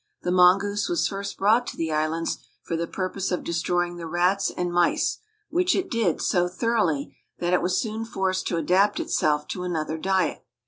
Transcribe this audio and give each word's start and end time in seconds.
The 0.23 0.31
mongoose 0.31 0.89
was 0.89 1.07
first 1.07 1.37
brought 1.37 1.67
to 1.67 1.77
the 1.77 1.91
islands 1.91 2.39
for 2.63 2.75
the 2.75 2.87
purpose 2.87 3.31
of 3.31 3.43
destroying 3.43 3.97
the 3.97 4.07
rats 4.07 4.49
and 4.49 4.73
mice, 4.73 5.19
which 5.51 5.75
it 5.75 5.91
did 5.91 6.23
so 6.23 6.47
thoroughly 6.47 7.15
that 7.37 7.53
it 7.53 7.61
was 7.61 7.79
soon 7.79 8.03
forced 8.05 8.47
to 8.47 8.57
adapt 8.57 8.99
itself 8.99 9.47
to 9.49 9.61
another 9.61 9.99
diet. 9.99 10.43